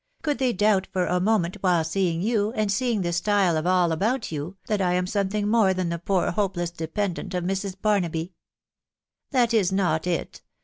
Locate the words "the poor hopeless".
5.89-6.71